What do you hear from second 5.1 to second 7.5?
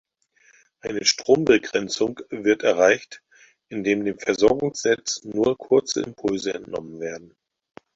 nur kurze Impulse entnommen werden.